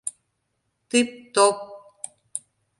[0.89, 1.57] «Тып-топ!»